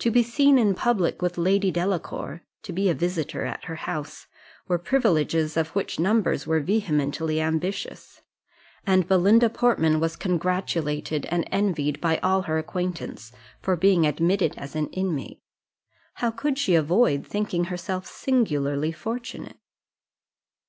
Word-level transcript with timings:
To 0.00 0.10
be 0.10 0.24
seen 0.24 0.58
in 0.58 0.74
public 0.74 1.22
with 1.22 1.38
Lady 1.38 1.70
Delacour, 1.70 2.42
to 2.64 2.72
be 2.72 2.90
a 2.90 2.94
visitor 2.94 3.44
at 3.44 3.66
her 3.66 3.76
house, 3.76 4.26
were 4.66 4.76
privileges 4.76 5.56
of 5.56 5.68
which 5.68 6.00
numbers 6.00 6.48
were 6.48 6.58
vehemently 6.58 7.40
ambitious; 7.40 8.22
and 8.84 9.06
Belinda 9.06 9.48
Portman 9.48 10.00
was 10.00 10.16
congratulated 10.16 11.26
and 11.26 11.46
envied 11.52 12.00
by 12.00 12.16
all 12.24 12.42
her 12.42 12.58
acquaintance, 12.58 13.30
for 13.60 13.76
being 13.76 14.04
admitted 14.04 14.54
as 14.58 14.74
an 14.74 14.88
inmate. 14.88 15.40
How 16.14 16.32
could 16.32 16.58
she 16.58 16.74
avoid 16.74 17.24
thinking 17.24 17.66
herself 17.66 18.04
singularly 18.08 18.90
fortunate? 18.90 19.58